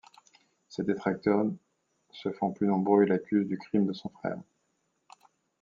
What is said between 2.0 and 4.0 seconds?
se font plus nombreux et l'accusent du crime de